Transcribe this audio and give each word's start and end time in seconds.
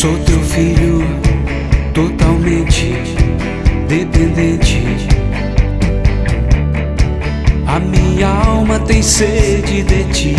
Sou 0.00 0.16
teu 0.18 0.40
filho, 0.42 1.02
totalmente 1.92 2.94
dependente. 3.88 4.80
A 7.66 7.80
minha 7.80 8.28
alma 8.28 8.78
tem 8.78 9.02
sede 9.02 9.82
de 9.82 10.04
ti. 10.12 10.36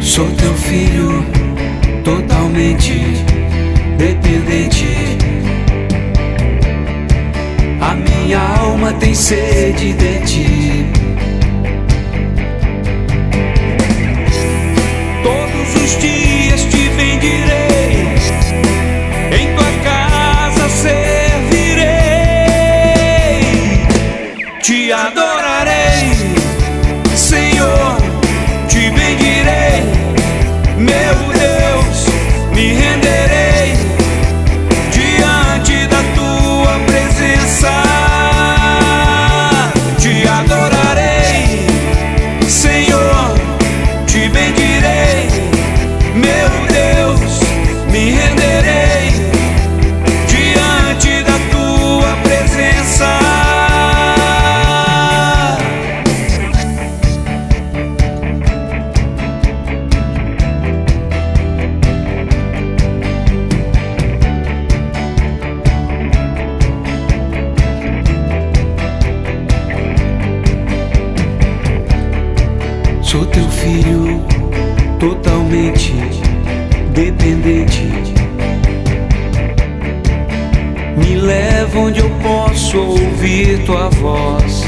Sou 0.00 0.28
teu 0.32 0.52
filho, 0.54 1.24
totalmente 2.02 2.94
dependente. 3.96 4.88
A 7.80 7.94
minha 7.94 8.40
alma 8.58 8.92
tem 8.94 9.14
sede 9.14 9.92
de 9.92 10.18
ti. 10.26 10.53
Sou 73.14 73.24
teu 73.26 73.48
filho, 73.48 74.20
totalmente 74.98 75.92
dependente. 76.92 77.88
Me 80.96 81.14
leva 81.14 81.78
onde 81.78 82.00
eu 82.00 82.10
posso 82.20 82.76
ouvir 82.76 83.62
tua 83.64 83.88
voz. 83.90 84.64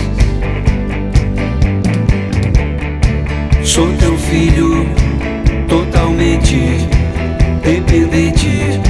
Sou 3.64 3.92
teu 3.94 4.16
filho, 4.16 4.88
totalmente 5.66 6.86
dependente. 7.64 8.80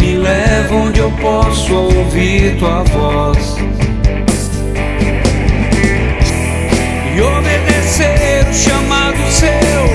Me 0.00 0.16
leva 0.16 0.74
onde 0.74 0.98
eu 0.98 1.12
posso 1.22 1.72
ouvir 1.72 2.56
tua 2.58 2.82
voz. 2.82 3.83
e 7.16 7.20
obedecer 7.20 8.44
o 8.48 8.52
chamado 8.52 9.30
seu. 9.30 9.93